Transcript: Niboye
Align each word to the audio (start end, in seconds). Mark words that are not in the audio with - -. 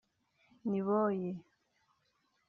Niboye 0.71 1.29